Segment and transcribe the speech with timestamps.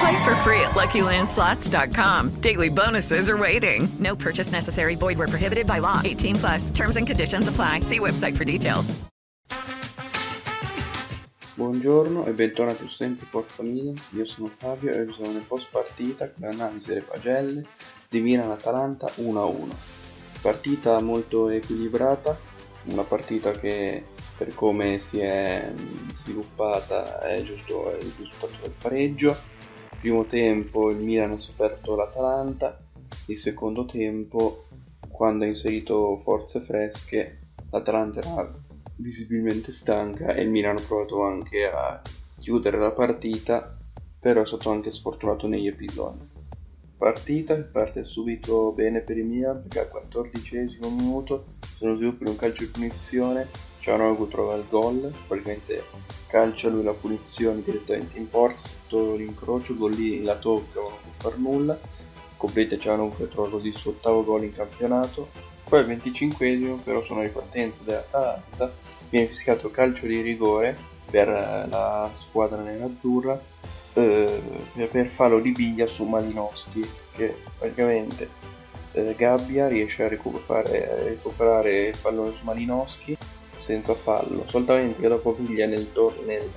[0.00, 2.40] Play for free at LuckyLandSlots.com.
[2.40, 3.88] Daily bonuses are waiting.
[3.98, 4.94] No purchase necessary.
[4.94, 6.00] Void where prohibited by law.
[6.04, 6.70] 18 plus.
[6.70, 7.80] Terms and conditions apply.
[7.80, 8.94] See website for details.
[11.56, 15.68] Buongiorno e bentornati su Sempre Forza Milan, io sono Fabio e oggi siamo nel post
[15.70, 17.64] partita con l'analisi delle pagelle
[18.10, 19.70] di Milan-Atalanta 1-1.
[20.42, 22.38] Partita molto equilibrata,
[22.90, 24.04] una partita che
[24.36, 25.72] per come si è
[26.16, 29.34] sviluppata è giusto il risultato del pareggio.
[30.06, 32.78] Primo tempo il Milan ha sofferto l'Atalanta,
[33.26, 34.66] il secondo tempo
[35.08, 37.38] quando ha inserito forze fresche
[37.70, 38.54] l'Atalanta era
[38.98, 42.00] visibilmente stanca e il Milan ha provato anche a
[42.38, 43.76] chiudere la partita,
[44.20, 46.24] però è stato anche sfortunato negli episodi.
[46.96, 52.36] Partita che parte subito bene per il Milan perché al 14 minuto sono sviluppi un
[52.36, 53.48] calcio di punizione
[53.86, 55.84] Cianogu trova il gol, praticamente
[56.26, 60.98] calcia lui la punizione direttamente in porta sotto l'incrocio, gol lì la tocca, ma non
[61.16, 61.78] può far nulla,
[62.36, 65.28] completa Cianogu che trova così il suo ottavo gol in campionato,
[65.68, 68.72] poi al 25 però sono ripartenza dell'Atalanta,
[69.08, 70.76] viene fischiato calcio di rigore
[71.08, 73.40] per la squadra nerazzurra
[73.92, 74.42] eh,
[74.90, 78.28] per fallo di biglia su Malinowski che praticamente
[78.90, 83.16] eh, Gabbia riesce a recuperare, a recuperare il pallone su Malinowski
[83.58, 85.88] senza fallo, soltanto che dopo piglia nel,
[86.24, 86.50] nel,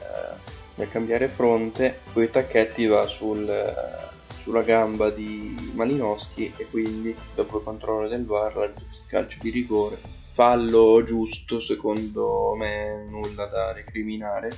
[0.76, 3.50] nel cambiare fronte, poi tacchetti va sul,
[4.42, 8.74] sulla gamba di Malinowski e quindi dopo il controllo del VAR
[9.08, 9.96] calcio di rigore.
[10.32, 14.50] Fallo giusto, secondo me nulla da recriminare,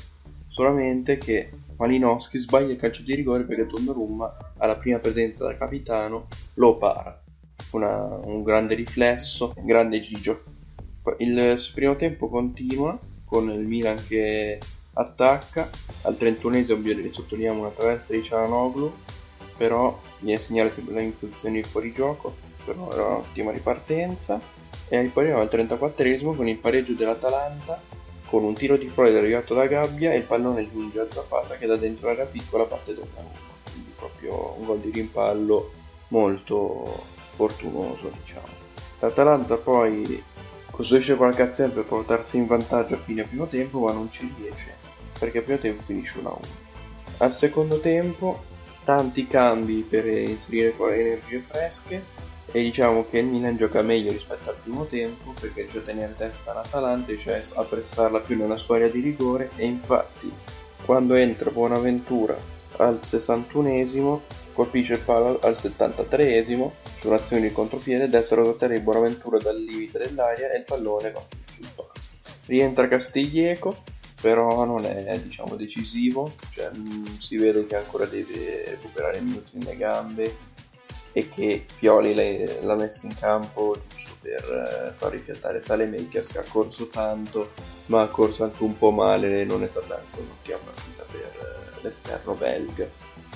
[0.48, 6.28] solamente che Malinowski sbaglia il calcio di rigore perché Donnarumma alla prima presenza da capitano
[6.56, 7.20] lo para.
[7.72, 10.44] Una, un grande riflesso, un grande gigio
[11.18, 14.60] il primo tempo continua con il Milan che
[14.94, 15.70] attacca,
[16.04, 18.94] al 31esimo sottolineiamo una traversa di Cialanoglu,
[19.56, 22.36] però viene segnalata sempre in posizione di fuorigioco,
[22.66, 24.40] però era un'ottima ripartenza,
[24.90, 27.82] e poi al 34esimo con il pareggio dell'Atalanta,
[28.28, 31.68] con un tiro di fuori arrivato da Gabbia e il pallone giunge a Zapata che
[31.68, 33.32] da dentro l'area piccola parte Donnarumma,
[33.70, 35.72] quindi proprio un gol di rimpallo
[36.10, 37.04] molto
[37.36, 38.60] fortunoso diciamo.
[39.00, 40.24] L'Atalanta poi
[40.82, 44.74] costruisce qualche azione per portarsi in vantaggio a fine primo tempo ma non ci riesce
[45.20, 46.38] perché il primo tempo finisce 1-1
[47.18, 48.44] al secondo tempo
[48.84, 52.04] tanti cambi per inserire energie fresche
[52.52, 56.16] e diciamo che il Milan gioca meglio rispetto al primo tempo perché riesce a tenere
[56.18, 60.34] testa l'Atalanta cioè a pressarla più nella sua area di rigore e infatti
[60.84, 62.36] quando entra Buonaventura
[62.78, 64.22] al 61esimo
[64.54, 66.72] colpisce il palo al 73esimo
[67.02, 71.26] su un'azione di contropiede destra rotare di Buonaventura dal limite dell'aria e il pallone va
[71.52, 71.92] sul palo.
[72.46, 73.82] Rientra Castiglieco,
[74.22, 79.50] però non è diciamo decisivo, cioè, mh, mm, si vede che ancora deve recuperare minuti
[79.54, 80.38] nelle gambe
[81.12, 86.46] e che Pioli l'ha messo in campo giusto per eh, far rifiatare Salemecchias che ha
[86.48, 87.52] corso tanto
[87.88, 91.82] ma ha corso anche un po' male non è stata anche un'ottima partita per eh,
[91.82, 92.88] l'esterno belga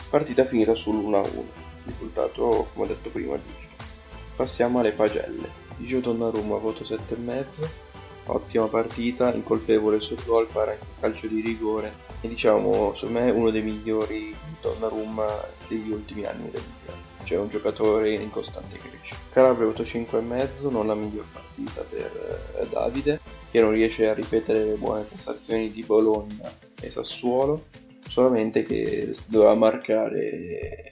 [0.09, 3.93] partita finita sull'1-1 risultato come ho detto prima giusto.
[4.35, 5.63] Passiamo alle pagelle.
[5.77, 7.83] Gio Donnarumma voto 7,5
[8.27, 12.03] ottima partita incolpevole sul gol para anche calcio di rigore.
[12.21, 15.25] E diciamo secondo me uno dei migliori Donnarumma
[15.67, 17.03] degli ultimi anni del Milan.
[17.23, 19.17] Cioè un giocatore in costante crescita.
[19.31, 23.19] Calabria 8-5,5, non la miglior partita per eh, Davide,
[23.49, 27.65] che non riesce a ripetere le buone prestazioni di Bologna e Sassuolo,
[28.07, 30.91] solamente che doveva marcare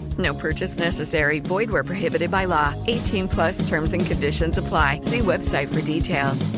[0.17, 1.39] No purchase necessary.
[1.39, 2.73] Void where prohibited by law.
[2.87, 4.99] 18 plus terms and conditions apply.
[5.01, 6.49] See website for details.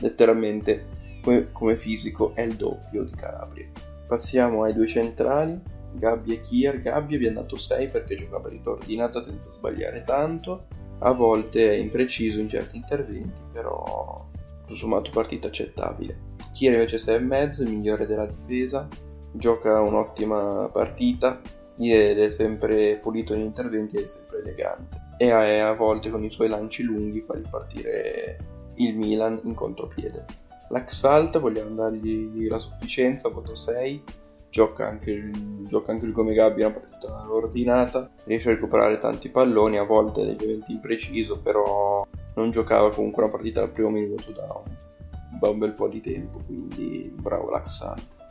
[0.00, 0.84] Letteralmente,
[1.22, 3.66] come, come fisico, è il doppio di Calabria.
[4.06, 5.60] Passiamo ai due centrali.
[5.92, 6.80] Gabbia e Kier.
[6.80, 10.66] Gabbia vi ha dato 6 perché giocava riordinata senza sbagliare tanto.
[11.00, 14.26] A volte è impreciso in certi interventi, però
[14.62, 16.32] tutto sommato partita accettabile.
[16.52, 18.88] Kier invece 6,5, il migliore della difesa,
[19.32, 21.40] gioca un'ottima partita
[21.78, 26.24] ed è sempre pulito negli interventi ed è sempre elegante e a, a volte con
[26.24, 28.38] i suoi lanci lunghi fa ripartire
[28.76, 30.24] il Milan in contropiede.
[30.68, 34.02] L'Axalt vogliamo dargli la sufficienza, voto 6,
[34.50, 39.28] gioca anche, il, gioca anche lui come Gabbia una partita ordinata, riesce a recuperare tanti
[39.28, 42.04] palloni, a volte leggermente impreciso, però
[42.34, 46.00] non giocava comunque una partita al primo minuto da un, da un bel po' di
[46.00, 48.22] tempo, quindi bravo l'Axalt.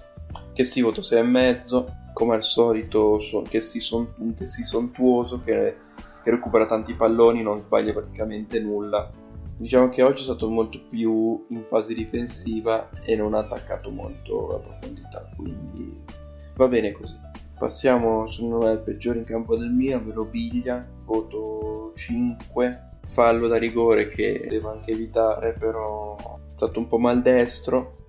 [0.53, 3.19] Che si voto 6,5, come al solito
[3.49, 5.75] che, si son, che si sontuoso, che,
[6.23, 9.09] che recupera tanti palloni, non sbaglia praticamente nulla.
[9.57, 14.51] Diciamo che oggi è stato molto più in fase difensiva e non ha attaccato molto
[14.51, 16.01] la profondità, quindi
[16.55, 17.15] va bene così.
[17.57, 23.57] Passiamo, secondo me, al peggiore in campo del Milan, ovvero Biglia, voto 5, fallo da
[23.57, 28.02] rigore che devo anche evitare, però è stato un po' maldestro,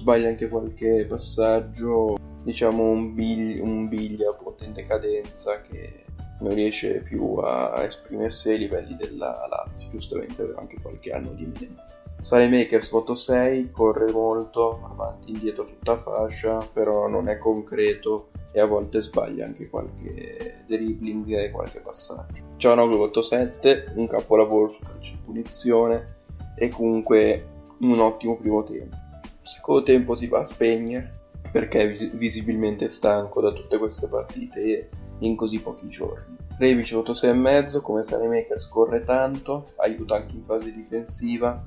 [0.00, 6.04] sbaglia anche qualche passaggio, diciamo un, biglia, un biglia potente cadenza che
[6.40, 11.44] non riesce più a esprimersi ai livelli della Lazio, giustamente aveva anche qualche anno di
[11.44, 12.48] meno.
[12.48, 18.60] Makers voto 6, corre molto, avanti e indietro tutta fascia, però non è concreto e
[18.60, 22.42] a volte sbaglia anche qualche dribbling e qualche passaggio.
[22.56, 26.16] Cianoglu voto 7, un capolavoro su calcio di punizione
[26.56, 27.46] e comunque
[27.80, 29.08] un ottimo primo tempo.
[29.42, 31.18] Secondo tempo si va a spegnere
[31.50, 34.88] perché è visibilmente stanco da tutte queste partite
[35.20, 36.36] in così pochi giorni.
[36.58, 41.64] Rebic voto 6,5, come Makers corre tanto, aiuta anche in fase difensiva,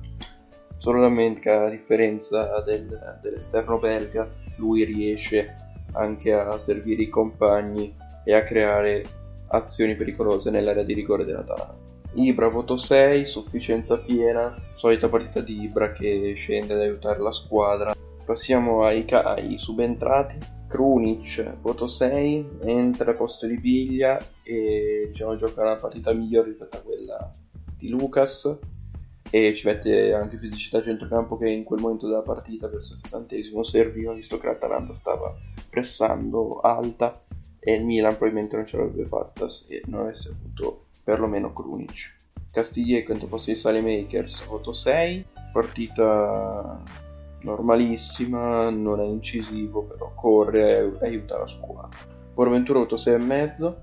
[0.77, 5.55] solamente a differenza del, dell'esterno belga, lui riesce
[5.93, 9.03] anche a servire i compagni e a creare
[9.47, 11.82] azioni pericolose nell'area di rigore dell'Atalanta.
[12.15, 17.95] Ibra voto 6, sufficienza piena, solita partita di Ibra che scende ad aiutare la squadra.
[18.23, 20.37] Passiamo ai, ai subentrati.
[20.67, 26.77] Krunic, voto 6, entra a posto di Piglia e diciamo, gioca una partita migliore rispetto
[26.77, 27.31] a quella
[27.77, 28.57] di Lucas
[29.29, 32.99] e ci mette anche fisicità a centrocampo che in quel momento della partita verso il
[32.99, 35.35] sessantesimo serviva visto che l'Atalanta stava
[35.69, 37.23] pressando alta
[37.59, 42.21] e il Milan probabilmente non ce l'avrebbe fatta se non avesse avuto perlomeno Krunic.
[42.51, 46.81] Castiglieco contro posto di Salemakers voto 6 partita
[47.41, 51.99] normalissima non è incisivo però corre e aiuta la squadra.
[52.33, 53.73] Bonaventura voto 6,5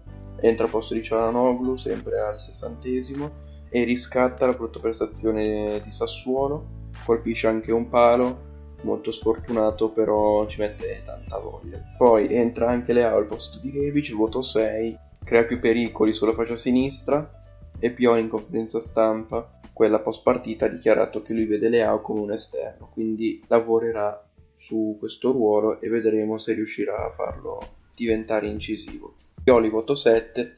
[0.40, 6.88] entra a posto di Cialanoglu sempre al sessantesimo e riscatta la brutta prestazione di Sassuolo,
[7.05, 8.49] colpisce anche un palo,
[8.82, 11.81] molto sfortunato però ci mette tanta voglia.
[11.96, 14.99] Poi entra anche Leao al posto di Rebic, voto 6,
[15.31, 17.44] crea più pericoli sulla faccia sinistra
[17.79, 22.19] e Pioli in conferenza stampa, quella post partita, ha dichiarato che lui vede Leao come
[22.19, 24.29] un esterno, quindi lavorerà
[24.59, 27.61] su questo ruolo e vedremo se riuscirà a farlo
[27.94, 29.15] diventare incisivo.
[29.41, 30.56] Pioli voto 7,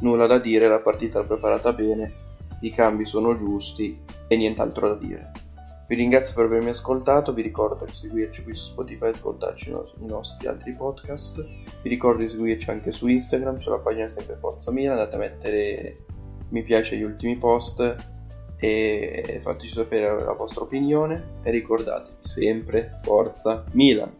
[0.00, 2.12] nulla da dire, la partita l'ha preparata bene,
[2.60, 3.98] i cambi sono giusti
[4.28, 5.32] e nient'altro da dire.
[5.90, 10.06] Vi ringrazio per avermi ascoltato, vi ricordo di seguirci qui su Spotify e ascoltarci i
[10.06, 11.44] nostri altri podcast.
[11.82, 16.04] Vi ricordo di seguirci anche su Instagram, sulla pagina sempre Forza Milan, andate a mettere
[16.50, 17.96] mi piace agli ultimi post
[18.56, 24.19] e fateci sapere la vostra opinione e ricordatevi sempre Forza Milan.